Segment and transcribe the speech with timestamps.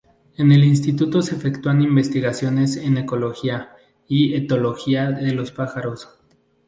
[0.35, 3.75] En el instituto se efectúan investigaciones en ecología,
[4.07, 6.09] y en etología de los pájaros.